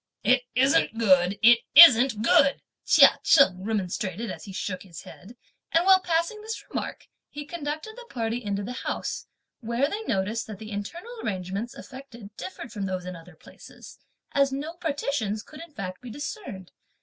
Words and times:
"It 0.23 0.41
isn't 0.55 0.97
good! 0.97 1.37
it 1.43 1.59
isn't 1.75 2.23
good!" 2.23 2.63
Chia 2.87 3.19
Cheng 3.21 3.63
remonstrated 3.63 4.31
as 4.31 4.45
he 4.45 4.51
shook 4.51 4.81
his 4.81 5.03
head; 5.03 5.35
and 5.71 5.85
while 5.85 5.99
passing 5.99 6.41
this 6.41 6.63
remark, 6.67 7.05
he 7.29 7.45
conducted 7.45 7.95
the 7.95 8.07
party 8.09 8.43
into 8.43 8.63
the 8.63 8.73
house, 8.73 9.27
where 9.59 9.87
they 9.87 10.01
noticed 10.11 10.47
that 10.47 10.57
the 10.57 10.71
internal 10.71 11.11
arrangements 11.23 11.75
effected 11.77 12.35
differed 12.35 12.71
from 12.71 12.87
those 12.87 13.05
in 13.05 13.15
other 13.15 13.35
places, 13.35 13.99
as 14.31 14.51
no 14.51 14.73
partitions 14.73 15.43
could, 15.43 15.61
in 15.61 15.71
fact, 15.71 16.01
be 16.01 16.09
discerned. 16.09 16.71